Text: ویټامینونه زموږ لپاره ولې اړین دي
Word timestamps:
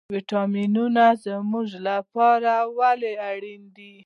ویټامینونه 0.15 1.05
زموږ 1.25 1.69
لپاره 1.87 2.53
ولې 2.77 3.13
اړین 3.31 3.61
دي 3.75 3.93